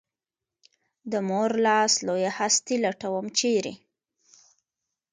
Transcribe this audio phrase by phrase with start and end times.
[1.11, 3.73] د مور لاس لویه هستي لټوم، چېرې؟